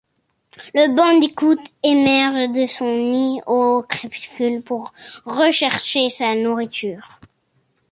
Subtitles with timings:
[0.73, 4.91] Le bandicoot émerge de son nid au crépuscule pour
[5.25, 7.19] rechercher sa nourriture.